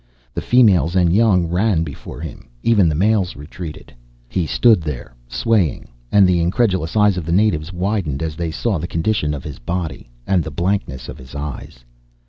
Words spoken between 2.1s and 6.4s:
him, even the males retreated. He stood there, swaying, and the